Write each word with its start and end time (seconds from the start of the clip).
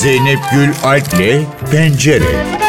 Zeynep 0.00 0.38
Gül 0.50 0.72
Alp'le 0.82 1.44
Pencere. 1.70 2.59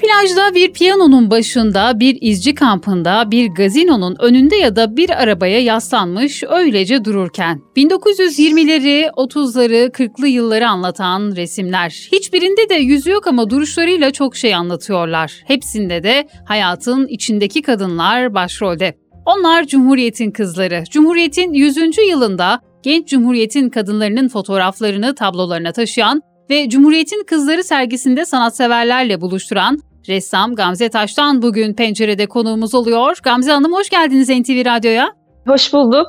Plajda 0.00 0.54
bir 0.54 0.72
piyanonun 0.72 1.30
başında, 1.30 2.00
bir 2.00 2.18
izci 2.20 2.54
kampında, 2.54 3.30
bir 3.30 3.48
gazinonun 3.48 4.16
önünde 4.18 4.56
ya 4.56 4.76
da 4.76 4.96
bir 4.96 5.22
arabaya 5.22 5.60
yaslanmış 5.60 6.42
öylece 6.48 7.04
dururken 7.04 7.60
1920'leri, 7.76 9.06
30'ları, 9.10 9.90
40'lı 9.90 10.28
yılları 10.28 10.68
anlatan 10.68 11.36
resimler. 11.36 12.08
Hiçbirinde 12.12 12.68
de 12.68 12.74
yüzü 12.74 13.10
yok 13.10 13.26
ama 13.26 13.50
duruşlarıyla 13.50 14.10
çok 14.10 14.36
şey 14.36 14.54
anlatıyorlar. 14.54 15.32
Hepsinde 15.44 16.02
de 16.02 16.28
hayatın 16.44 17.06
içindeki 17.06 17.62
kadınlar 17.62 18.34
başrolde. 18.34 18.94
Onlar 19.26 19.66
Cumhuriyet'in 19.66 20.30
kızları. 20.30 20.84
Cumhuriyet'in 20.90 21.52
100. 21.52 21.76
yılında 22.08 22.60
genç 22.82 23.08
Cumhuriyet'in 23.08 23.70
kadınlarının 23.70 24.28
fotoğraflarını 24.28 25.14
tablolarına 25.14 25.72
taşıyan 25.72 26.22
ve 26.50 26.68
Cumhuriyet'in 26.68 27.24
Kızları 27.24 27.64
sergisinde 27.64 28.24
sanatseverlerle 28.24 29.20
buluşturan 29.20 29.78
ressam 30.10 30.54
Gamze 30.54 30.88
Taş'tan 30.88 31.42
bugün 31.42 31.74
pencerede 31.74 32.26
konuğumuz 32.26 32.74
oluyor. 32.74 33.18
Gamze 33.24 33.52
Hanım 33.52 33.72
hoş 33.72 33.88
geldiniz 33.88 34.28
NTV 34.28 34.64
Radyo'ya. 34.66 35.08
Hoş 35.46 35.72
bulduk. 35.72 36.06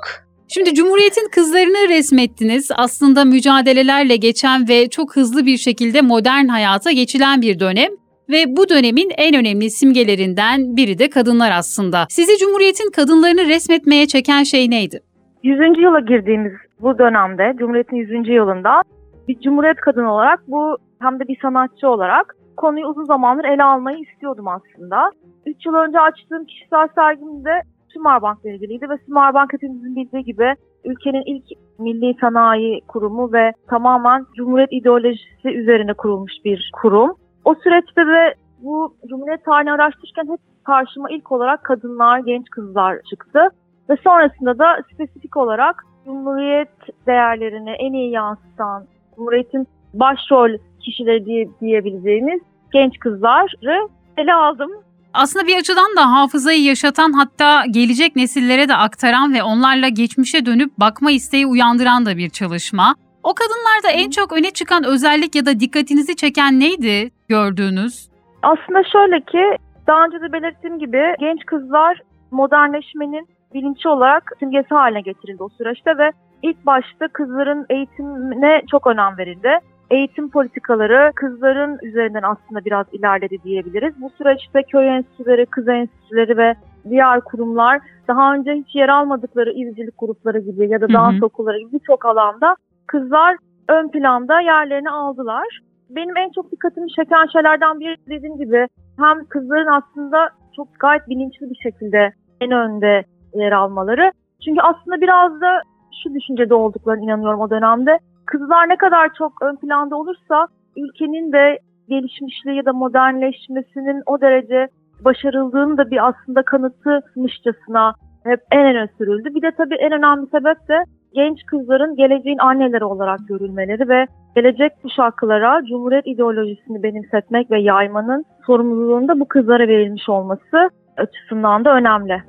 Şimdi 0.48 0.74
Cumhuriyet'in 0.74 1.30
kızlarını 1.32 1.90
resmettiniz. 1.90 2.72
Aslında 2.76 3.26
mücadelelerle 3.26 4.16
geçen 4.16 4.68
ve 4.68 4.90
çok 4.90 5.16
hızlı 5.16 5.46
bir 5.46 5.58
şekilde 5.58 6.02
modern 6.02 6.48
hayata 6.48 6.92
geçilen 6.92 7.42
bir 7.42 7.60
dönem 7.60 7.90
ve 8.30 8.44
bu 8.48 8.70
dönemin 8.70 9.12
en 9.18 9.36
önemli 9.36 9.70
simgelerinden 9.70 10.76
biri 10.76 11.00
de 11.00 11.10
kadınlar 11.10 11.52
aslında. 11.52 12.06
Sizi 12.10 12.38
Cumhuriyet'in 12.38 12.92
kadınlarını 12.92 13.48
resmetmeye 13.48 14.08
çeken 14.08 14.44
şey 14.44 14.70
neydi? 14.70 15.00
100. 15.44 15.60
yıla 15.60 16.00
girdiğimiz 16.00 16.54
bu 16.82 16.98
dönemde, 16.98 17.54
Cumhuriyet'in 17.60 17.96
100. 17.96 18.28
yılında 18.28 18.82
bir 19.28 19.40
Cumhuriyet 19.40 19.78
kadını 19.78 20.14
olarak 20.14 20.40
bu 20.48 20.78
hem 21.00 21.20
de 21.20 21.28
bir 21.28 21.38
sanatçı 21.42 21.90
olarak 21.90 22.36
konuyu 22.58 22.88
uzun 22.88 23.04
zamandır 23.04 23.46
ele 23.46 23.64
almayı 23.64 23.98
istiyordum 23.98 24.48
aslında. 24.48 25.12
3 25.46 25.66
yıl 25.66 25.74
önce 25.74 26.00
açtığım 26.00 26.46
kişisel 26.46 26.88
sergimde 26.96 27.62
Sümerbank 27.94 28.46
ile 28.46 28.56
ilgiliydi 28.56 28.90
ve 28.90 28.98
Sümerbank 29.06 29.54
hepimizin 29.54 29.96
bildiği 29.96 30.24
gibi 30.24 30.56
ülkenin 30.86 31.24
ilk 31.26 31.46
milli 31.80 32.16
sanayi 32.22 32.82
kurumu 32.88 33.34
ve 33.34 33.52
tamamen 33.70 34.26
Cumhuriyet 34.38 34.74
ideolojisi 34.74 35.50
üzerine 35.50 35.94
kurulmuş 35.94 36.34
bir 36.46 36.72
kurum. 36.82 37.16
O 37.46 37.56
süreçte 37.56 38.08
de 38.08 38.34
bu 38.62 38.96
Cumhuriyet 39.10 39.46
tarihini 39.46 39.72
araştırırken 39.72 40.34
hep 40.34 40.40
karşıma 40.64 41.10
ilk 41.10 41.32
olarak 41.32 41.64
kadınlar, 41.64 42.20
genç 42.20 42.50
kızlar 42.50 42.98
çıktı. 43.10 43.50
Ve 43.90 43.96
sonrasında 44.04 44.60
da 44.60 44.84
spesifik 44.94 45.38
olarak 45.38 45.84
Cumhuriyet 46.06 47.08
değerlerini 47.08 47.72
en 47.72 47.94
iyi 47.94 48.12
yansıtan, 48.12 48.84
Cumhuriyet'in 49.16 49.68
başrol 49.94 50.58
kişileri 50.80 51.26
diye, 51.26 51.50
diyebileceğimiz 51.62 52.42
genç 52.74 53.00
kızları 53.00 53.88
ele 54.18 54.34
aldım. 54.34 54.72
Aslında 55.14 55.48
bir 55.48 55.58
açıdan 55.58 55.96
da 55.98 56.12
hafızayı 56.12 56.64
yaşatan 56.64 57.14
hatta 57.14 57.66
gelecek 57.72 58.16
nesillere 58.16 58.70
de 58.70 58.76
aktaran 58.76 59.34
ve 59.34 59.44
onlarla 59.44 59.88
geçmişe 59.88 60.46
dönüp 60.46 60.72
bakma 60.78 61.12
isteği 61.12 61.48
uyandıran 61.48 62.06
da 62.06 62.18
bir 62.18 62.30
çalışma. 62.30 62.96
O 63.24 63.34
kadınlarda 63.34 64.04
en 64.04 64.10
çok 64.10 64.34
öne 64.34 64.52
çıkan 64.52 64.84
özellik 64.84 65.36
ya 65.36 65.46
da 65.46 65.60
dikkatinizi 65.60 66.16
çeken 66.16 66.60
neydi 66.60 67.12
gördüğünüz? 67.30 68.10
Aslında 68.44 68.84
şöyle 68.92 69.22
ki 69.22 69.58
daha 69.88 70.06
önce 70.06 70.22
de 70.22 70.34
belirttiğim 70.34 70.80
gibi 70.80 71.16
genç 71.20 71.46
kızlar 71.46 72.02
modernleşmenin 72.32 73.28
bilinçli 73.54 73.90
olarak 73.90 74.32
simgesi 74.40 74.70
haline 74.70 75.02
getirildi 75.02 75.44
o 75.44 75.50
süreçte 75.50 75.98
ve 75.98 76.12
ilk 76.44 76.66
başta 76.66 77.08
kızların 77.08 77.66
eğitimine 77.70 78.62
çok 78.72 78.88
önem 78.88 79.18
verildi. 79.18 79.60
Eğitim 79.92 80.30
politikaları 80.30 81.12
kızların 81.16 81.80
üzerinden 81.82 82.24
aslında 82.24 82.66
biraz 82.66 82.86
ilerledi 82.92 83.38
diyebiliriz. 83.44 83.94
Bu 84.02 84.10
süreçte 84.10 84.64
köy 84.64 84.88
enstitüleri, 84.88 85.46
kız 85.46 85.68
enstitüleri 85.68 86.38
ve 86.38 86.56
diğer 86.90 87.22
kurumlar 87.22 87.82
daha 88.08 88.34
önce 88.34 88.52
hiç 88.52 88.76
yer 88.76 88.90
almadıkları 88.90 89.52
izcilik 89.52 89.98
grupları 89.98 90.40
gibi 90.40 90.70
ya 90.70 90.82
da 90.82 90.94
dans 90.94 91.24
okulları 91.24 91.60
gibi 91.60 91.72
birçok 91.74 92.06
alanda 92.06 92.56
kızlar 92.88 93.38
ön 93.70 93.90
planda 93.90 94.42
yerlerini 94.42 94.90
aldılar. 94.90 95.60
Benim 95.90 96.18
en 96.18 96.32
çok 96.32 96.52
dikkatimi 96.52 96.90
çeken 96.90 97.26
şeylerden 97.34 97.80
biri 97.80 97.96
dediğim 98.10 98.38
gibi 98.38 98.68
hem 99.00 99.26
kızların 99.26 99.68
aslında 99.68 100.30
çok 100.56 100.68
gayet 100.80 101.10
bilinçli 101.10 101.50
bir 101.50 101.60
şekilde 101.64 102.14
en 102.42 102.52
önde 102.52 103.04
yer 103.34 103.52
almaları. 103.52 104.12
Çünkü 104.46 104.62
aslında 104.62 105.02
biraz 105.02 105.42
da 105.42 105.62
şu 106.04 106.14
düşüncede 106.14 106.54
olduklarını 106.54 107.04
inanıyorum 107.04 107.40
o 107.40 107.50
dönemde. 107.50 108.00
Kızlar 108.26 108.70
ne 108.70 108.78
kadar 108.78 109.14
çok 109.18 109.42
ön 109.42 109.56
planda 109.56 109.96
olursa 109.96 110.48
ülkenin 110.78 111.32
de 111.32 111.60
gelişmişliği 111.90 112.58
ya 112.58 112.66
da 112.66 112.74
modernleşmesinin 112.74 114.04
o 114.06 114.22
derece 114.22 114.68
başarıldığını 115.06 115.78
da 115.78 115.92
bir 115.92 116.08
aslında 116.08 116.42
kanıtmışçasına 116.44 117.94
hep 118.24 118.40
en 118.52 118.66
öne 118.66 118.88
sürüldü. 118.98 119.36
Bir 119.36 119.42
de 119.42 119.52
tabii 119.52 119.76
en 119.76 119.92
önemli 119.92 120.28
sebep 120.28 120.68
de 120.70 120.84
genç 121.14 121.46
kızların 121.46 121.96
geleceğin 121.96 122.38
anneleri 122.38 122.86
olarak 122.86 123.20
görülmeleri 123.28 123.90
ve 123.90 124.06
gelecek 124.36 124.72
kuşaklara 124.82 125.62
Cumhuriyet 125.66 126.08
ideolojisini 126.08 126.84
benimsetmek 126.84 127.52
ve 127.52 127.62
yaymanın 127.62 128.26
sorumluluğunda 128.46 129.20
bu 129.20 129.28
kızlara 129.28 129.68
verilmiş 129.68 130.10
olması 130.10 130.70
açısından 130.98 131.66
da 131.66 131.76
önemli. 131.76 132.24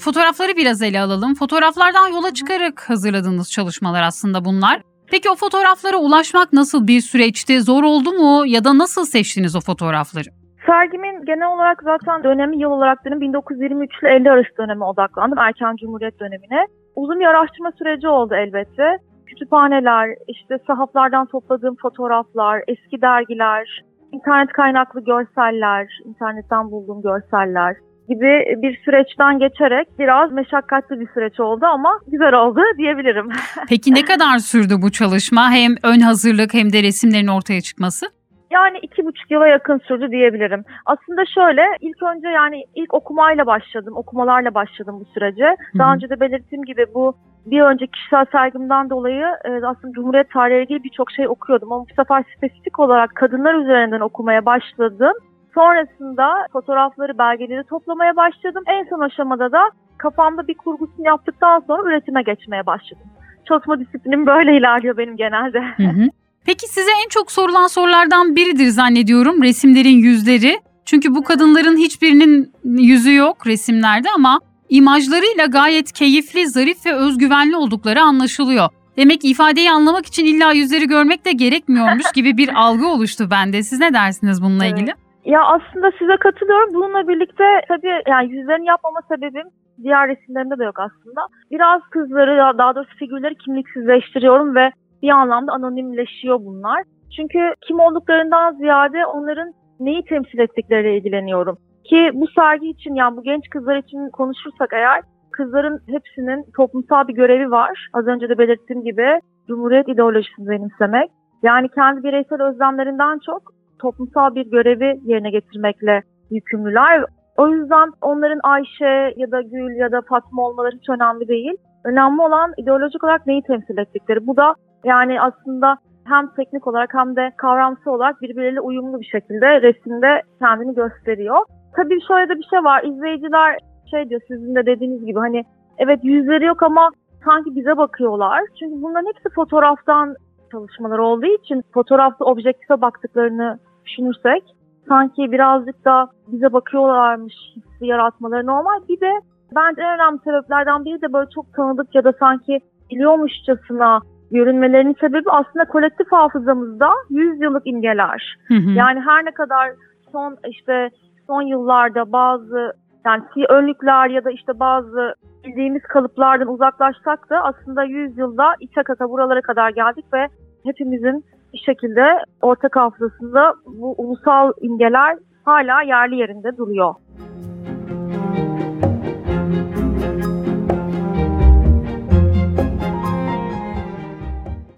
Fotoğrafları 0.00 0.56
biraz 0.56 0.82
ele 0.82 1.00
alalım. 1.00 1.34
Fotoğraflardan 1.34 2.08
yola 2.08 2.34
çıkarak 2.34 2.90
hazırladığınız 2.90 3.50
çalışmalar 3.50 4.02
aslında 4.02 4.44
bunlar. 4.44 4.82
Peki 5.10 5.30
o 5.30 5.34
fotoğraflara 5.34 5.96
ulaşmak 5.96 6.52
nasıl 6.52 6.86
bir 6.86 7.00
süreçti? 7.00 7.60
Zor 7.60 7.84
oldu 7.84 8.12
mu 8.12 8.46
ya 8.46 8.64
da 8.64 8.78
nasıl 8.78 9.04
seçtiniz 9.04 9.56
o 9.56 9.60
fotoğrafları? 9.60 10.28
Sergimin 10.66 11.24
genel 11.24 11.48
olarak 11.54 11.82
zaten 11.82 12.24
dönemi 12.24 12.58
yıl 12.62 12.70
olarak 12.70 13.04
dönemi 13.04 13.20
1923 13.20 13.90
ile 14.02 14.08
50 14.08 14.30
arası 14.30 14.48
döneme 14.58 14.84
odaklandım. 14.84 15.38
Erken 15.38 15.76
Cumhuriyet 15.76 16.20
dönemine. 16.20 16.66
Uzun 16.96 17.20
bir 17.20 17.26
araştırma 17.26 17.72
süreci 17.78 18.08
oldu 18.08 18.34
elbette. 18.34 18.96
Kütüphaneler, 19.26 20.08
işte 20.28 20.58
sahaflardan 20.66 21.26
topladığım 21.26 21.76
fotoğraflar, 21.82 22.62
eski 22.68 23.02
dergiler, 23.02 23.84
internet 24.12 24.52
kaynaklı 24.52 25.04
görseller, 25.04 25.86
internetten 26.04 26.70
bulduğum 26.70 27.02
görseller, 27.02 27.76
gibi 28.10 28.62
bir 28.62 28.80
süreçten 28.84 29.38
geçerek 29.38 29.88
biraz 29.98 30.32
meşakkatli 30.32 31.00
bir 31.00 31.08
süreç 31.14 31.40
oldu 31.40 31.66
ama 31.66 32.00
güzel 32.06 32.34
oldu 32.34 32.60
diyebilirim. 32.78 33.28
Peki 33.68 33.94
ne 33.94 34.02
kadar 34.04 34.38
sürdü 34.38 34.74
bu 34.82 34.90
çalışma? 34.90 35.50
Hem 35.50 35.72
ön 35.82 36.00
hazırlık 36.00 36.54
hem 36.54 36.72
de 36.72 36.82
resimlerin 36.82 37.26
ortaya 37.26 37.60
çıkması? 37.60 38.06
Yani 38.50 38.78
iki 38.82 39.04
buçuk 39.04 39.30
yıla 39.30 39.48
yakın 39.48 39.78
sürdü 39.78 40.10
diyebilirim. 40.10 40.64
Aslında 40.86 41.22
şöyle 41.34 41.62
ilk 41.80 42.02
önce 42.02 42.28
yani 42.28 42.64
ilk 42.74 42.94
okumayla 42.94 43.46
başladım, 43.46 43.96
okumalarla 43.96 44.54
başladım 44.54 44.96
bu 45.00 45.04
sürece. 45.14 45.56
Daha 45.78 45.94
önce 45.94 46.10
de 46.10 46.20
belirttiğim 46.20 46.64
gibi 46.64 46.86
bu 46.94 47.14
bir 47.46 47.60
önceki 47.60 47.92
kişisel 47.92 48.24
sergimden 48.32 48.90
dolayı 48.90 49.26
e, 49.44 49.66
aslında 49.66 49.92
Cumhuriyet 49.92 50.30
tarihiyle 50.30 50.62
ilgili 50.62 50.84
birçok 50.84 51.10
şey 51.10 51.28
okuyordum. 51.28 51.72
Ama 51.72 51.84
bu 51.90 51.94
sefer 51.96 52.24
spesifik 52.36 52.78
olarak 52.78 53.14
kadınlar 53.14 53.54
üzerinden 53.54 54.00
okumaya 54.00 54.46
başladım. 54.46 55.12
Sonrasında 55.54 56.46
fotoğrafları, 56.52 57.18
belgeleri 57.18 57.64
toplamaya 57.64 58.16
başladım. 58.16 58.64
En 58.66 58.84
son 58.90 59.00
aşamada 59.00 59.52
da 59.52 59.70
kafamda 59.98 60.48
bir 60.48 60.54
kurgusunu 60.54 61.06
yaptıktan 61.06 61.62
sonra 61.66 61.90
üretime 61.90 62.22
geçmeye 62.22 62.66
başladım. 62.66 63.06
Çalışma 63.48 63.80
disiplinim 63.80 64.26
böyle 64.26 64.56
ilerliyor 64.56 64.96
benim 64.96 65.16
genelde. 65.16 65.60
Hı 65.76 65.82
hı. 65.82 66.10
Peki 66.46 66.68
size 66.68 66.90
en 67.04 67.08
çok 67.08 67.32
sorulan 67.32 67.66
sorulardan 67.66 68.36
biridir 68.36 68.68
zannediyorum 68.68 69.42
resimlerin 69.42 69.98
yüzleri. 69.98 70.60
Çünkü 70.84 71.14
bu 71.14 71.24
kadınların 71.24 71.76
hiçbirinin 71.76 72.52
yüzü 72.64 73.14
yok 73.14 73.46
resimlerde 73.46 74.08
ama 74.16 74.40
imajlarıyla 74.68 75.46
gayet 75.46 75.92
keyifli, 75.92 76.48
zarif 76.48 76.86
ve 76.86 76.94
özgüvenli 76.94 77.56
oldukları 77.56 78.02
anlaşılıyor. 78.02 78.68
Demek 78.96 79.24
ifadeyi 79.24 79.70
anlamak 79.70 80.06
için 80.06 80.24
illa 80.24 80.52
yüzleri 80.52 80.88
görmek 80.88 81.24
de 81.24 81.32
gerekmiyormuş 81.32 82.04
gibi 82.14 82.36
bir 82.36 82.50
algı 82.54 82.86
oluştu 82.86 83.28
bende. 83.30 83.62
Siz 83.62 83.80
ne 83.80 83.94
dersiniz 83.94 84.42
bununla 84.42 84.64
evet. 84.64 84.78
ilgili? 84.78 84.94
Ya 85.24 85.44
aslında 85.44 85.90
size 85.98 86.16
katılıyorum. 86.16 86.74
Bununla 86.74 87.08
birlikte 87.08 87.44
tabii 87.68 88.02
yani 88.08 88.32
yüzlerini 88.32 88.66
yapmama 88.66 89.00
sebebim 89.08 89.48
diğer 89.82 90.08
resimlerimde 90.08 90.58
de 90.58 90.64
yok 90.64 90.78
aslında. 90.78 91.20
Biraz 91.50 91.82
kızları 91.90 92.58
daha 92.58 92.74
doğrusu 92.74 92.96
figürleri 92.96 93.34
kimliksizleştiriyorum 93.34 94.54
ve 94.54 94.70
bir 95.02 95.10
anlamda 95.10 95.52
anonimleşiyor 95.52 96.40
bunlar. 96.40 96.82
Çünkü 97.16 97.54
kim 97.68 97.80
olduklarından 97.80 98.54
ziyade 98.54 99.06
onların 99.06 99.52
neyi 99.80 100.04
temsil 100.04 100.38
ettikleriyle 100.38 100.96
ilgileniyorum. 100.96 101.58
Ki 101.84 102.10
bu 102.14 102.26
sergi 102.26 102.68
için 102.68 102.94
yani 102.94 103.16
bu 103.16 103.22
genç 103.22 103.48
kızlar 103.50 103.76
için 103.76 104.10
konuşursak 104.10 104.72
eğer 104.72 105.00
kızların 105.32 105.80
hepsinin 105.86 106.44
toplumsal 106.56 107.08
bir 107.08 107.14
görevi 107.14 107.50
var. 107.50 107.88
Az 107.92 108.06
önce 108.06 108.28
de 108.28 108.38
belirttiğim 108.38 108.84
gibi 108.84 109.20
Cumhuriyet 109.48 109.88
ideolojisini 109.88 110.48
benimsemek 110.48 111.10
Yani 111.42 111.68
kendi 111.68 112.02
bireysel 112.02 112.42
özlemlerinden 112.42 113.18
çok 113.26 113.42
toplumsal 113.82 114.34
bir 114.34 114.50
görevi 114.50 115.00
yerine 115.04 115.30
getirmekle 115.30 116.02
yükümlüler. 116.30 117.04
O 117.36 117.48
yüzden 117.48 117.88
onların 118.02 118.40
Ayşe 118.42 119.14
ya 119.16 119.30
da 119.30 119.42
Gül 119.42 119.76
ya 119.76 119.92
da 119.92 120.00
Fatma 120.08 120.42
olmaları 120.42 120.76
hiç 120.76 120.88
önemli 120.88 121.28
değil. 121.28 121.52
Önemli 121.84 122.22
olan 122.22 122.52
ideolojik 122.56 123.04
olarak 123.04 123.26
neyi 123.26 123.42
temsil 123.42 123.78
ettikleri. 123.78 124.26
Bu 124.26 124.36
da 124.36 124.54
yani 124.84 125.20
aslında 125.20 125.76
hem 126.04 126.34
teknik 126.36 126.66
olarak 126.66 126.94
hem 126.94 127.16
de 127.16 127.32
kavramsal 127.36 127.92
olarak 127.92 128.22
birbirleriyle 128.22 128.60
uyumlu 128.60 129.00
bir 129.00 129.04
şekilde 129.04 129.62
resimde 129.62 130.22
kendini 130.38 130.74
gösteriyor. 130.74 131.38
Tabii 131.76 131.98
şöyle 132.08 132.28
de 132.28 132.38
bir 132.38 132.46
şey 132.50 132.64
var. 132.64 132.82
İzleyiciler 132.82 133.58
şey 133.90 134.08
diyor 134.08 134.20
sizin 134.28 134.54
de 134.54 134.66
dediğiniz 134.66 135.06
gibi 135.06 135.18
hani 135.18 135.44
evet 135.78 136.00
yüzleri 136.02 136.44
yok 136.44 136.62
ama 136.62 136.90
sanki 137.24 137.56
bize 137.56 137.76
bakıyorlar. 137.76 138.40
Çünkü 138.58 138.82
bunların 138.82 139.06
hepsi 139.06 139.34
fotoğraftan 139.34 140.14
çalışmalar 140.52 140.98
olduğu 140.98 141.26
için 141.26 141.62
fotoğrafta 141.74 142.24
objektife 142.24 142.80
baktıklarını 142.80 143.58
düşünürsek 143.86 144.42
sanki 144.88 145.32
birazcık 145.32 145.84
da 145.84 146.08
bize 146.26 146.52
bakıyorlarmış 146.52 147.34
hissi 147.56 147.86
yaratmaları 147.86 148.46
normal. 148.46 148.88
Bir 148.88 149.00
de 149.00 149.12
bence 149.56 149.82
en 149.82 149.94
önemli 149.94 150.18
sebeplerden 150.24 150.84
biri 150.84 151.02
de 151.02 151.12
böyle 151.12 151.30
çok 151.34 151.54
tanıdık 151.54 151.94
ya 151.94 152.04
da 152.04 152.12
sanki 152.18 152.60
biliyormuşçasına 152.90 154.00
görünmelerinin 154.30 154.96
sebebi 155.00 155.30
aslında 155.30 155.64
kolektif 155.64 156.12
hafızamızda 156.12 156.90
100 157.10 157.40
yıllık 157.40 157.62
imgeler. 157.66 158.36
Hı 158.48 158.54
hı. 158.54 158.70
Yani 158.70 159.00
her 159.00 159.24
ne 159.24 159.30
kadar 159.30 159.70
son 160.12 160.36
işte 160.48 160.90
son 161.26 161.42
yıllarda 161.42 162.12
bazı 162.12 162.72
yani 163.06 163.22
önlükler 163.48 164.10
ya 164.10 164.24
da 164.24 164.30
işte 164.30 164.60
bazı 164.60 165.14
bildiğimiz 165.44 165.82
kalıplardan 165.82 166.48
uzaklaşsak 166.48 167.30
da 167.30 167.44
aslında 167.44 167.84
100 167.84 168.18
yılda 168.18 168.54
içe 168.60 168.82
kata 168.82 169.10
buralara 169.10 169.40
kadar 169.40 169.70
geldik 169.70 170.04
ve 170.12 170.26
hepimizin 170.64 171.24
bir 171.52 171.58
şekilde 171.58 172.02
ortak 172.42 172.76
hafızasında 172.76 173.54
bu 173.66 173.94
ulusal 173.98 174.52
imgeler 174.60 175.16
hala 175.44 175.82
yerli 175.82 176.16
yerinde 176.16 176.56
duruyor. 176.56 176.94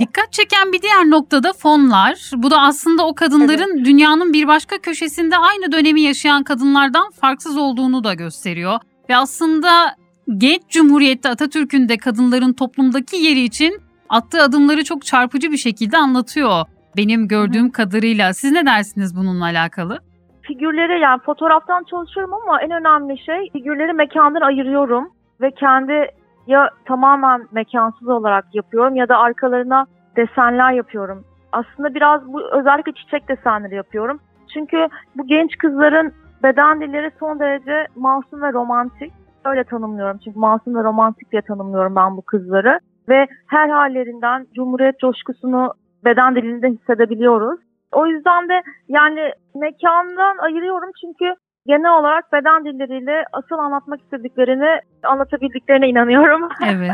Dikkat 0.00 0.32
çeken 0.32 0.72
bir 0.72 0.82
diğer 0.82 1.10
noktada 1.10 1.52
fonlar. 1.52 2.30
Bu 2.36 2.50
da 2.50 2.60
aslında 2.60 3.06
o 3.06 3.14
kadınların 3.14 3.84
dünyanın 3.84 4.32
bir 4.32 4.46
başka 4.46 4.78
köşesinde 4.78 5.36
aynı 5.36 5.72
dönemi 5.72 6.00
yaşayan 6.00 6.44
kadınlardan 6.44 7.10
farksız 7.10 7.56
olduğunu 7.56 8.04
da 8.04 8.14
gösteriyor. 8.14 8.78
Ve 9.08 9.16
aslında 9.16 9.94
genç 10.36 10.62
cumhuriyette 10.69 11.28
Atatürk'ün 11.28 11.88
de 11.88 11.96
kadınların 11.96 12.52
toplumdaki 12.52 13.16
yeri 13.16 13.40
için 13.40 13.80
attığı 14.12 14.43
adımları 14.43 14.85
çok 14.85 15.05
çarpıcı 15.05 15.53
bir 15.53 15.56
şekilde 15.56 15.97
anlatıyor. 15.97 16.64
Benim 16.97 17.29
gördüğüm 17.29 17.70
kadarıyla. 17.70 18.32
Siz 18.32 18.53
ne 18.53 18.67
dersiniz 18.67 19.17
bununla 19.17 19.44
alakalı? 19.44 19.99
Figürleri 20.43 21.00
yani 21.00 21.20
fotoğraftan 21.26 21.85
çalışıyorum 21.91 22.35
ama 22.35 22.62
en 22.62 22.70
önemli 22.70 23.19
şey 23.19 23.50
figürleri 23.53 23.93
mekandan 23.93 24.41
ayırıyorum 24.41 25.09
ve 25.41 25.50
kendi 25.50 26.06
ya 26.47 26.69
tamamen 26.85 27.43
mekansız 27.53 28.09
olarak 28.09 28.44
yapıyorum 28.55 28.97
ya 28.97 29.09
da 29.09 29.19
arkalarına 29.19 29.87
desenler 30.17 30.73
yapıyorum. 30.73 31.25
Aslında 31.53 31.94
biraz 31.94 32.32
bu 32.32 32.43
özellikle 32.53 32.93
çiçek 32.93 33.29
desenleri 33.29 33.75
yapıyorum. 33.75 34.20
Çünkü 34.55 34.88
bu 35.17 35.26
genç 35.26 35.58
kızların 35.58 36.12
beden 36.43 36.81
dilleri 36.81 37.11
son 37.20 37.41
derece 37.41 37.87
masum 37.97 38.43
ve 38.43 38.53
romantik. 38.53 39.12
Öyle 39.44 39.65
tanımlıyorum 39.65 40.19
çünkü 40.25 40.38
masum 40.38 40.75
ve 40.75 40.85
romantik 40.85 41.32
diye 41.32 41.43
tanımlıyorum 41.43 41.97
ben 41.97 42.17
bu 42.17 42.23
kızları. 42.23 42.81
Ve 43.08 43.26
her 43.46 43.69
hallerinden 43.69 44.46
Cumhuriyet 44.54 44.99
coşkusunu 44.99 45.72
beden 46.04 46.37
dilinde 46.37 46.69
hissedebiliyoruz. 46.69 47.60
O 47.93 48.06
yüzden 48.06 48.49
de 48.49 48.62
yani 48.88 49.32
mekandan 49.54 50.38
ayırıyorum 50.38 50.90
çünkü 51.00 51.34
genel 51.66 51.99
olarak 51.99 52.32
beden 52.32 52.64
dilleriyle 52.64 53.25
asıl 53.32 53.58
anlatmak 53.58 54.00
istediklerini 54.00 54.81
anlatabildiklerine 55.02 55.88
inanıyorum. 55.88 56.49
Evet. 56.66 56.90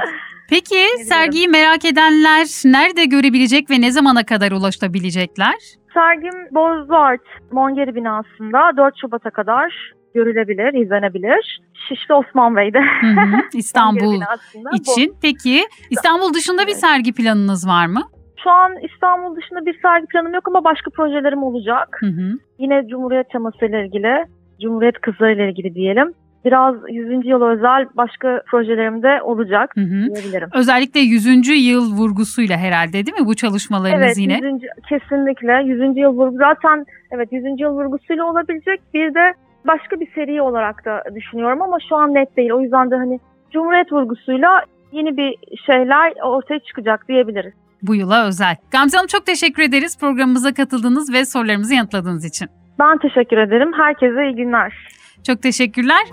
Peki 0.51 1.05
sergiyi 1.05 1.49
merak 1.49 1.85
edenler 1.85 2.47
nerede 2.65 3.05
görebilecek 3.05 3.71
ve 3.71 3.81
ne 3.81 3.91
zamana 3.91 4.27
kadar 4.27 4.51
ulaşabilecekler? 4.53 5.55
Sergim 5.95 6.55
Bozduart 6.55 7.21
Mongeri 7.53 7.95
binasında 7.95 8.77
4 8.77 8.95
Şubat'a 9.01 9.31
kadar 9.31 9.93
görülebilir, 10.15 10.85
izlenebilir. 10.85 11.61
Şişli 11.89 12.15
Osman 12.15 12.57
Bey'de. 12.57 12.79
Hı 13.01 13.07
hı, 13.07 13.37
İstanbul 13.55 14.21
için. 14.75 15.15
Peki 15.23 15.61
İstanbul 15.91 16.35
dışında 16.35 16.67
bir 16.67 16.73
sergi 16.75 17.13
planınız 17.13 17.69
var 17.69 17.87
mı? 17.87 18.01
Şu 18.45 18.51
an 18.51 18.73
İstanbul 18.83 19.37
dışında 19.37 19.67
bir 19.67 19.79
sergi 19.83 20.07
planım 20.07 20.35
yok 20.35 20.49
ama 20.49 20.65
başka 20.65 20.91
projelerim 20.91 21.43
olacak. 21.43 21.97
Hı 22.01 22.07
hı. 22.07 22.33
Yine 22.59 22.89
Cumhuriyet 22.91 23.31
teması 23.31 23.67
ile 23.67 23.87
ilgili, 23.87 24.25
Cumhuriyet 24.63 25.01
kızları 25.01 25.33
ile 25.35 25.51
ilgili 25.51 25.75
diyelim. 25.75 26.13
Biraz 26.45 26.75
100. 26.91 27.27
yıl 27.27 27.43
özel 27.43 27.87
başka 27.97 28.43
projelerim 28.51 29.03
de 29.03 29.23
olacak 29.23 29.71
Hı 29.75 29.81
hı. 29.81 30.15
diyebilirim. 30.15 30.49
Özellikle 30.55 31.01
100. 31.01 31.49
yıl 31.49 31.93
vurgusuyla 31.93 32.57
herhalde 32.57 32.93
değil 32.93 33.21
mi 33.21 33.27
bu 33.27 33.35
çalışmalarınız 33.35 34.05
Evet, 34.05 34.19
yine? 34.19 34.35
100. 34.35 34.43
kesinlikle 34.89 35.53
100. 35.65 35.97
yıl 35.97 36.13
vurgu 36.13 36.37
zaten 36.39 36.85
evet 37.11 37.29
100. 37.33 37.45
yıl 37.61 37.71
vurgusuyla 37.71 38.25
olabilecek. 38.25 38.81
Bir 38.95 39.15
de 39.15 39.35
başka 39.69 40.01
bir 40.01 40.09
seri 40.15 40.43
olarak 40.43 40.85
da 40.85 41.03
düşünüyorum 41.15 41.63
ama 41.63 41.79
şu 41.89 41.97
an 41.97 42.15
net 42.15 42.37
değil. 42.37 42.51
O 42.51 42.61
yüzden 42.61 42.91
de 42.91 42.97
hani 42.97 43.21
Cumhuriyet 43.53 43.93
vurgusuyla 43.93 44.63
yeni 44.93 45.17
bir 45.17 45.37
şeyler 45.67 46.13
ortaya 46.23 46.59
çıkacak 46.59 47.09
diyebiliriz. 47.09 47.53
Bu 47.83 47.95
yıla 47.95 48.27
özel. 48.27 48.57
Gamze 48.73 48.97
Hanım 48.97 49.07
çok 49.07 49.27
teşekkür 49.27 49.63
ederiz 49.63 49.99
programımıza 50.01 50.55
katıldığınız 50.55 51.13
ve 51.13 51.25
sorularımızı 51.25 51.75
yanıtladığınız 51.75 52.25
için. 52.25 52.49
Ben 52.79 52.99
teşekkür 52.99 53.37
ederim. 53.37 53.73
Herkese 53.73 54.25
iyi 54.25 54.35
günler. 54.35 54.73
Çok 55.27 55.43
teşekkürler. 55.43 56.05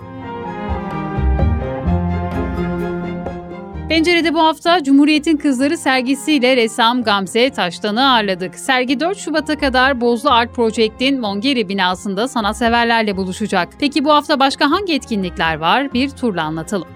Pencere'de 3.88 4.34
bu 4.34 4.38
hafta 4.38 4.82
Cumhuriyet'in 4.84 5.36
Kızları 5.36 5.78
sergisiyle 5.78 6.56
ressam 6.56 7.02
Gamze 7.02 7.50
Taştan'ı 7.50 8.10
ağırladık. 8.10 8.54
Sergi 8.54 9.00
4 9.00 9.18
Şubat'a 9.18 9.58
kadar 9.58 10.00
Bozlu 10.00 10.30
Art 10.30 10.54
Project'in 10.54 11.20
Mongeri 11.20 11.68
binasında 11.68 12.28
sanatseverlerle 12.28 13.16
buluşacak. 13.16 13.68
Peki 13.80 14.04
bu 14.04 14.12
hafta 14.12 14.40
başka 14.40 14.70
hangi 14.70 14.94
etkinlikler 14.94 15.56
var? 15.56 15.92
Bir 15.92 16.10
turla 16.10 16.42
anlatalım. 16.42 16.88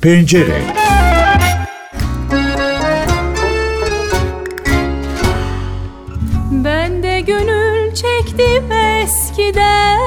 Pencere. 0.00 0.83
Eskiden 9.14 10.00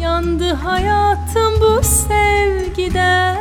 Yandı 0.00 0.52
hayatım 0.52 1.54
bu 1.60 1.82
sevgiden 1.84 3.38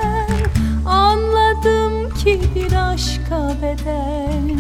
Anladım 0.86 2.14
ki 2.24 2.40
bir 2.56 2.92
aşka 2.92 3.56
bedel 3.62 4.58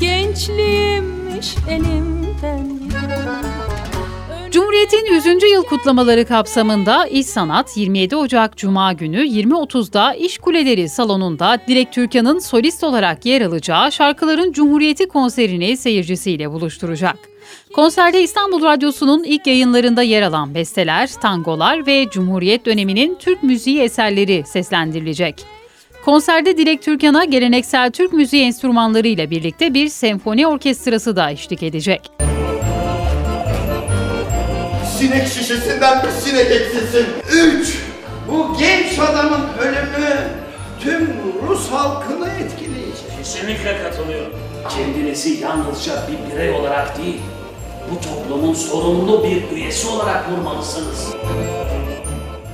Gençliğimmiş 0.00 1.56
elimden 1.70 2.76
Cumhuriyet'in 4.50 5.14
100. 5.14 5.26
yıl 5.52 5.62
kutlamaları 5.62 6.24
kapsamında 6.24 7.06
İş 7.06 7.26
Sanat 7.26 7.76
27 7.76 8.16
Ocak 8.16 8.56
Cuma 8.56 8.92
günü 8.92 9.18
20.30'da 9.18 10.14
İş 10.14 10.38
Kuleleri 10.38 10.88
salonunda 10.88 11.58
Dilek 11.68 11.92
Türkan'ın 11.92 12.38
solist 12.38 12.84
olarak 12.84 13.26
yer 13.26 13.40
alacağı 13.40 13.92
Şarkıların 13.92 14.52
Cumhuriyeti 14.52 15.08
konserini 15.08 15.76
seyircisiyle 15.76 16.50
buluşturacak. 16.50 17.35
Konserde 17.76 18.22
İstanbul 18.22 18.62
Radyosu'nun 18.62 19.24
ilk 19.24 19.46
yayınlarında 19.46 20.02
yer 20.02 20.22
alan 20.22 20.54
besteler, 20.54 21.10
tangolar 21.22 21.86
ve 21.86 22.06
Cumhuriyet 22.10 22.66
döneminin 22.66 23.16
Türk 23.18 23.42
müziği 23.42 23.80
eserleri 23.80 24.44
seslendirilecek. 24.46 25.44
Konserde 26.04 26.58
Dilek 26.58 26.82
Türkan'a 26.82 27.24
geleneksel 27.24 27.90
Türk 27.90 28.12
müziği 28.12 28.44
enstrümanları 28.44 29.08
ile 29.08 29.30
birlikte 29.30 29.74
bir 29.74 29.88
senfoni 29.88 30.46
orkestrası 30.46 31.16
da 31.16 31.30
eşlik 31.30 31.62
edecek. 31.62 32.10
Sinek 34.98 35.28
şişesinden 35.28 36.02
bir 36.02 36.10
sinek 36.10 36.50
eksilsin. 36.50 37.06
Üç, 37.32 37.78
bu 38.28 38.56
genç 38.58 38.98
adamın 38.98 39.44
ölümü 39.60 40.28
tüm 40.80 41.08
Rus 41.48 41.70
halkını 41.70 42.28
etkileyecek. 42.28 43.16
Kesinlikle 43.18 43.82
katılıyorum. 43.82 44.32
Kendinizi 44.76 45.30
yalnızca 45.42 45.92
bir 46.08 46.34
birey 46.34 46.50
olarak 46.50 46.98
değil, 46.98 47.20
bu 47.90 48.00
toplumun 48.00 48.54
sorumlu 48.54 49.24
bir 49.24 49.56
üyesi 49.56 49.88
olarak 49.88 50.30
vurmalısınız. 50.30 51.14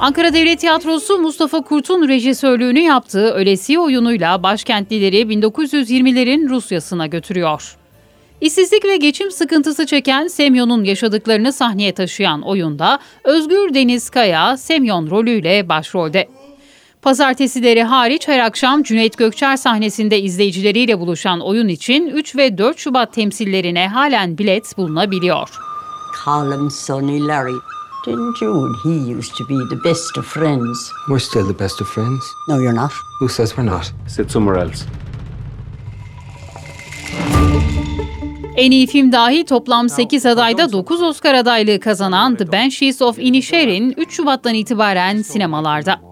Ankara 0.01 0.35
Devlet 0.35 0.61
Tiyatrosu 0.61 1.19
Mustafa 1.19 1.61
Kurt'un 1.61 2.09
rejisörlüğünü 2.09 2.81
yaptığı 2.81 3.31
Ölesiye 3.31 3.79
oyunuyla 3.79 4.43
başkentlileri 4.43 5.21
1920'lerin 5.21 6.49
Rusyasına 6.49 7.07
götürüyor. 7.07 7.77
İşsizlik 8.41 8.85
ve 8.85 8.97
geçim 8.97 9.31
sıkıntısı 9.31 9.87
çeken 9.87 10.27
Semyon'un 10.27 10.85
yaşadıklarını 10.85 11.53
sahneye 11.53 11.93
taşıyan 11.93 12.43
oyunda 12.43 12.99
Özgür 13.25 13.75
Deniz 13.75 14.11
Kaya 14.11 14.57
Semyon 14.57 15.11
rolüyle 15.11 15.69
başrolde. 15.69 16.29
Pazartesileri 17.03 17.83
hariç 17.83 18.29
her 18.29 18.39
akşam 18.39 18.83
Cüneyt 18.83 19.19
Gökçer 19.19 19.57
sahnesinde 19.57 20.21
izleyicileriyle 20.21 21.01
buluşan 21.01 21.41
oyun 21.41 21.69
için 21.69 22.07
3 22.07 22.37
ve 22.37 22.59
4 22.59 22.79
Şubat 22.79 23.13
temsillerine 23.13 23.89
halen 23.89 24.39
bilet 24.39 24.79
bulunabiliyor. 24.79 25.49
Him 26.27 26.71
Sonny 26.71 27.21
Larry. 27.29 27.57
Didn't 28.07 28.43
you 28.43 28.67
and 28.67 28.75
he 28.85 29.19
used 29.19 29.35
to 29.39 29.49
be 29.49 29.77
the 29.77 29.85
best 29.85 30.19
of 30.19 30.27
friends? 30.27 30.91
We're 31.07 31.21
still 31.21 31.53
the 31.53 31.65
best 31.65 31.83
of 31.83 31.89
friends. 31.89 32.23
No, 32.49 32.55
you're 32.55 32.77
not. 32.77 32.93
Who 33.21 33.29
says 33.29 33.51
we're 33.51 33.71
not? 33.71 33.93
Sit 34.09 34.31
somewhere 34.31 34.63
else. 34.63 34.85
En 38.57 38.71
iyi 38.71 38.87
film 38.87 39.13
dahil 39.13 39.47
toplam 39.47 39.89
8 39.89 40.27
adayda 40.27 40.73
9 40.73 41.03
Oscar 41.03 41.35
adaylığı 41.35 41.81
kazanan 41.81 42.37
The 42.37 42.53
Banshees 42.53 43.03
of 43.03 43.19
Inisherin 43.19 43.95
3 43.97 44.13
Şubat'tan 44.13 44.55
itibaren 44.55 45.23
sinemalarda. 45.23 46.12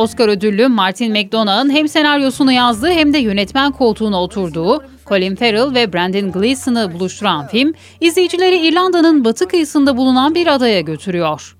Oscar 0.00 0.28
ödüllü 0.28 0.68
Martin 0.68 1.12
McDonagh'ın 1.12 1.70
hem 1.70 1.88
senaryosunu 1.88 2.52
yazdığı 2.52 2.90
hem 2.90 3.12
de 3.12 3.18
yönetmen 3.18 3.72
koltuğuna 3.72 4.22
oturduğu 4.22 4.84
Colin 5.06 5.36
Farrell 5.36 5.74
ve 5.74 5.92
Brendan 5.92 6.32
Gleeson'ı 6.32 6.92
buluşturan 6.94 7.46
film, 7.46 7.74
izleyicileri 8.00 8.66
İrlanda'nın 8.68 9.24
batı 9.24 9.48
kıyısında 9.48 9.96
bulunan 9.96 10.34
bir 10.34 10.46
adaya 10.46 10.80
götürüyor. 10.80 11.56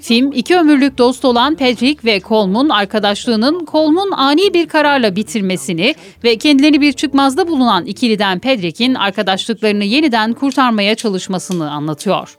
Film, 0.00 0.32
iki 0.32 0.56
ömürlük 0.56 0.98
dost 0.98 1.24
olan 1.24 1.54
Patrick 1.54 2.04
ve 2.04 2.20
Colm'un 2.20 2.68
arkadaşlığının 2.68 3.66
Colm'un 3.70 4.10
ani 4.10 4.54
bir 4.54 4.68
kararla 4.68 5.16
bitirmesini 5.16 5.94
ve 6.24 6.36
kendilerini 6.36 6.80
bir 6.80 6.92
çıkmazda 6.92 7.48
bulunan 7.48 7.86
ikiliden 7.86 8.38
Patrick'in 8.38 8.94
arkadaşlıklarını 8.94 9.84
yeniden 9.84 10.32
kurtarmaya 10.32 10.94
çalışmasını 10.94 11.70
anlatıyor. 11.70 12.36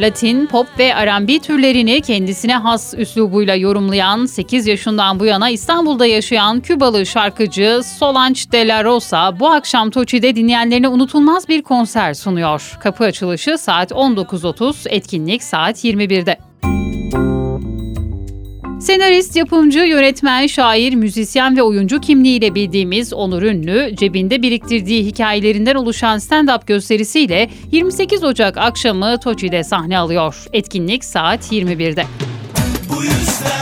Latin, 0.00 0.46
pop 0.46 0.66
ve 0.78 1.06
R&B 1.06 1.38
türlerini 1.38 2.00
kendisine 2.00 2.56
has 2.56 2.94
üslubuyla 2.94 3.54
yorumlayan 3.54 4.26
8 4.26 4.66
yaşından 4.66 5.20
bu 5.20 5.24
yana 5.24 5.50
İstanbul'da 5.50 6.06
yaşayan 6.06 6.60
Kübalı 6.60 7.06
şarkıcı 7.06 7.80
Solange 7.98 8.40
de 8.52 8.68
la 8.68 8.84
Rosa 8.84 9.40
bu 9.40 9.50
akşam 9.50 9.90
Toçi'de 9.90 10.36
dinleyenlerine 10.36 10.88
unutulmaz 10.88 11.48
bir 11.48 11.62
konser 11.62 12.14
sunuyor. 12.14 12.78
Kapı 12.80 13.04
açılışı 13.04 13.58
saat 13.58 13.90
19.30, 13.90 14.88
etkinlik 14.88 15.42
saat 15.42 15.84
21'de. 15.84 16.49
Senarist, 18.80 19.36
yapımcı, 19.36 19.78
yönetmen, 19.78 20.46
şair, 20.46 20.94
müzisyen 20.94 21.56
ve 21.56 21.62
oyuncu 21.62 22.00
kimliğiyle 22.00 22.54
bildiğimiz 22.54 23.12
Onur 23.12 23.42
Ünlü, 23.42 23.96
cebinde 23.96 24.42
biriktirdiği 24.42 25.06
hikayelerinden 25.06 25.74
oluşan 25.74 26.18
stand-up 26.18 26.66
gösterisiyle 26.66 27.50
28 27.72 28.24
Ocak 28.24 28.56
akşamı 28.56 29.20
Toçi'de 29.20 29.64
sahne 29.64 29.98
alıyor. 29.98 30.44
Etkinlik 30.52 31.04
saat 31.04 31.52
21'de. 31.52 32.04
Bu 32.88 33.02
yüzden 33.02 33.59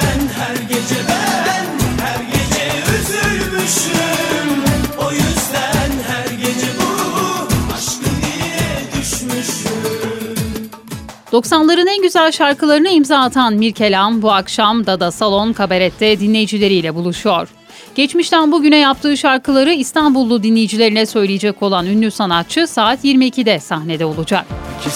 90'ların 11.38 11.90
en 11.90 12.02
güzel 12.02 12.32
şarkılarını 12.32 12.88
imza 12.88 13.18
atan 13.18 13.54
Mirkelam 13.54 14.22
bu 14.22 14.32
akşam 14.32 14.86
Dada 14.86 15.10
Salon 15.10 15.52
Kabaret'te 15.52 16.20
dinleyicileriyle 16.20 16.94
buluşuyor. 16.94 17.48
Geçmişten 17.94 18.52
bugüne 18.52 18.76
yaptığı 18.76 19.16
şarkıları 19.16 19.72
İstanbullu 19.72 20.42
dinleyicilerine 20.42 21.06
söyleyecek 21.06 21.62
olan 21.62 21.86
ünlü 21.86 22.10
sanatçı 22.10 22.66
saat 22.66 23.04
22'de 23.04 23.60
sahnede 23.60 24.04
olacak. 24.04 24.46
Ki 24.82 24.90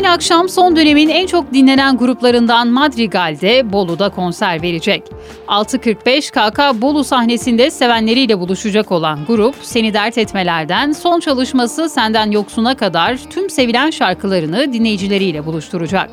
Aynı 0.00 0.12
akşam 0.12 0.48
son 0.48 0.76
dönemin 0.76 1.08
en 1.08 1.26
çok 1.26 1.54
dinlenen 1.54 1.96
gruplarından 1.96 2.68
Madrigal'de 2.68 3.72
Bolu'da 3.72 4.08
konser 4.08 4.62
verecek. 4.62 5.02
6.45 5.48 6.30
KK 6.30 6.82
Bolu 6.82 7.04
sahnesinde 7.04 7.70
sevenleriyle 7.70 8.38
buluşacak 8.38 8.92
olan 8.92 9.18
grup, 9.26 9.54
Seni 9.62 9.94
Dert 9.94 10.18
Etmeler'den 10.18 10.92
son 10.92 11.20
çalışması 11.20 11.88
Senden 11.88 12.30
Yoksuna 12.30 12.76
kadar 12.76 13.16
tüm 13.30 13.50
sevilen 13.50 13.90
şarkılarını 13.90 14.72
dinleyicileriyle 14.72 15.46
buluşturacak. 15.46 16.10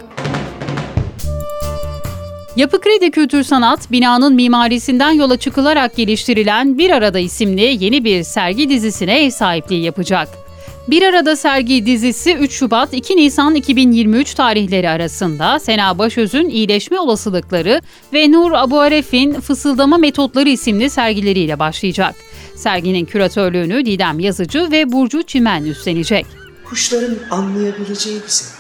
Yapı 2.56 2.82
Kredi 2.82 3.12
Kültür 3.12 3.44
Sanat, 3.44 3.92
binanın 3.92 4.36
mimarisinden 4.36 5.12
yola 5.12 5.38
çıkılarak 5.38 5.96
geliştirilen 5.96 6.78
Bir 6.78 6.90
Arada 6.90 7.20
isimli 7.20 7.84
yeni 7.84 8.04
bir 8.04 8.24
sergi 8.24 8.70
dizisine 8.70 9.26
ev 9.26 9.30
sahipliği 9.30 9.84
yapacak. 9.84 10.47
Bir 10.88 11.04
Arada 11.04 11.36
sergi 11.36 11.86
dizisi 11.86 12.34
3 12.36 12.52
Şubat 12.52 12.94
2 12.94 13.18
Nisan 13.18 13.56
2023 13.56 14.34
tarihleri 14.34 14.90
arasında 14.90 15.60
Sena 15.60 15.98
Başöz'ün 15.98 16.50
iyileşme 16.50 17.00
olasılıkları 17.00 17.82
ve 18.14 18.32
Nur 18.32 18.52
Abu 18.52 18.80
Aref'in 18.80 19.34
fısıldama 19.34 19.98
metotları 19.98 20.50
isimli 20.50 20.90
sergileriyle 20.90 21.60
başlayacak. 21.60 22.16
Serginin 22.56 23.06
küratörlüğünü 23.06 23.86
Didem 23.86 24.20
Yazıcı 24.20 24.72
ve 24.72 24.92
Burcu 24.92 25.24
Çimen 25.24 25.66
üstlenecek. 25.66 26.26
kuşların 26.70 27.16
anlayabileceği 27.32 28.22
bir 28.24 28.28
sevgi. 28.28 28.58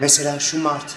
Mesela 0.00 0.38
şu 0.38 0.62
martı. 0.62 0.94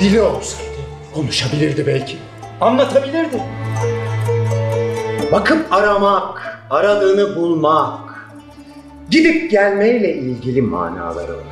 Dili 0.00 0.20
olsaydı 0.20 0.72
konuşabilirdi 1.14 1.86
belki. 1.86 2.16
Anlatabilirdi. 2.62 3.42
Bakıp 5.32 5.72
aramak, 5.72 6.58
aradığını 6.70 7.36
bulmak, 7.36 7.98
gidip 9.10 9.50
gelmeyle 9.50 10.14
ilgili 10.14 10.62
manaları 10.62 11.32
var. 11.32 11.44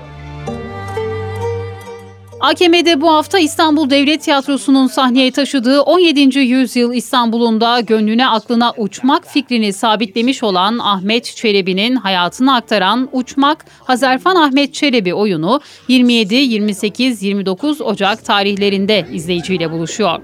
AKM'de 2.41 3.01
bu 3.01 3.13
hafta 3.13 3.39
İstanbul 3.39 3.91
Devlet 3.91 4.23
Tiyatrosu'nun 4.23 4.87
sahneye 4.87 5.33
taşıdığı 5.33 5.83
17. 5.83 6.39
yüzyıl 6.39 6.93
İstanbul'unda 6.93 7.81
gönlüne 7.81 8.29
aklına 8.29 8.73
uçmak 8.77 9.27
fikrini 9.27 9.73
sabitlemiş 9.73 10.43
olan 10.43 10.79
Ahmet 10.79 11.25
Çelebi'nin 11.25 11.97
hayatını 11.97 12.55
aktaran 12.55 13.09
Uçmak 13.13 13.65
Hazarfan 13.85 14.37
Ahmet 14.37 14.75
Çelebi 14.75 15.15
oyunu 15.15 15.61
27, 15.89 16.35
28, 16.35 17.23
29 17.23 17.81
Ocak 17.81 18.25
tarihlerinde 18.25 19.07
izleyiciyle 19.13 19.71
buluşuyor. 19.73 20.21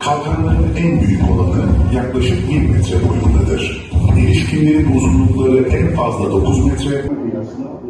Kalkanların 0.00 0.76
en 0.76 1.00
büyük 1.00 1.30
olanı 1.30 1.66
yaklaşık 1.94 2.50
1 2.50 2.60
metre 2.60 2.96
boyundadır. 3.08 3.90
İlişkinlerin 4.18 4.96
uzunlukları 4.96 5.68
en 5.68 5.94
fazla 5.94 6.30
9 6.32 6.66
metre. 6.66 7.04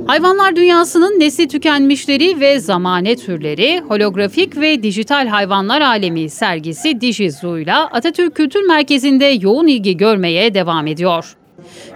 Hayvanlar 0.06 0.56
dünyasının 0.56 1.20
nesli 1.20 1.48
tükenmişleri 1.48 2.40
ve 2.40 2.60
zamane 2.60 3.16
türleri, 3.16 3.80
holografik 3.88 4.56
ve 4.56 4.82
dijital 4.82 5.26
hayvanlar 5.28 5.80
alemi 5.80 6.30
sergisi 6.30 7.00
Dijizu'yla 7.00 7.86
Atatürk 7.86 8.34
Kültür 8.34 8.66
Merkezi'nde 8.66 9.24
yoğun 9.24 9.66
ilgi 9.66 9.96
görmeye 9.96 10.54
devam 10.54 10.86
ediyor. 10.86 11.36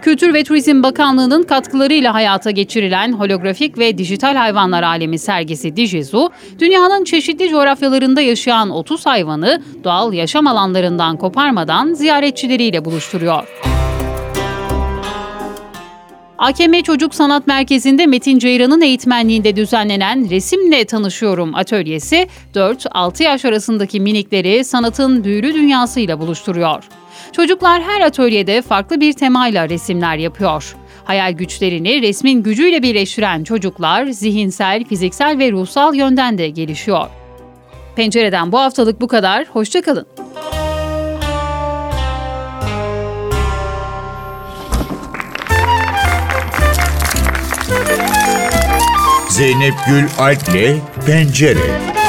Kültür 0.03 0.35
ve 0.35 0.45
Turizm 0.45 0.83
Bakanlığı'nın 0.83 1.43
katkılarıyla 1.43 2.15
hayata 2.15 2.51
geçirilen 2.51 3.13
holografik 3.13 3.79
ve 3.79 3.99
dijital 3.99 4.37
hayvanlar 4.37 4.83
alemi 4.83 5.19
sergisi 5.19 5.77
Dijizu, 5.77 6.31
dünyanın 6.59 7.05
çeşitli 7.05 7.49
coğrafyalarında 7.49 8.21
yaşayan 8.21 8.71
30 8.71 9.07
hayvanı 9.07 9.63
doğal 9.85 10.13
yaşam 10.13 10.47
alanlarından 10.47 11.17
koparmadan 11.17 11.95
ziyaretçileriyle 11.95 12.85
buluşturuyor. 12.85 13.49
AKM 16.39 16.83
Çocuk 16.83 17.15
Sanat 17.15 17.47
Merkezi'nde 17.47 18.07
Metin 18.07 18.39
Ceyran'ın 18.39 18.81
eğitmenliğinde 18.81 19.57
düzenlenen 19.57 20.31
Resimle 20.31 20.85
Tanışıyorum 20.85 21.55
atölyesi 21.55 22.29
4-6 22.55 23.23
yaş 23.23 23.45
arasındaki 23.45 24.01
minikleri 24.01 24.65
sanatın 24.65 25.25
büyülü 25.25 25.55
dünyasıyla 25.55 26.21
buluşturuyor. 26.21 26.85
Çocuklar 27.33 27.83
her 27.83 28.01
atölyede 28.01 28.63
farklı 28.63 29.01
bir 29.01 29.13
temayla 29.13 29.69
resimler 29.69 30.17
yapıyor. 30.17 30.77
Hayal 31.05 31.33
güçlerini 31.33 32.03
resmin 32.03 32.43
gücüyle 32.43 32.83
birleştiren 32.83 33.45
çocuklar 33.45 34.07
zihinsel, 34.07 34.85
fiziksel 34.85 35.39
ve 35.39 35.53
ruhsal 35.53 35.95
yönden 35.95 36.39
de 36.39 36.49
gelişiyor. 36.49 37.07
Pencereden 37.97 38.53
bu 38.53 38.59
haftalık 38.59 39.01
bu 39.01 39.09
kadar. 39.09 39.47
Hoşçakalın. 39.53 40.07
Zeynep 49.29 49.75
Gül 49.89 50.05
Alp'le 50.19 50.81
Pencere. 51.07 52.04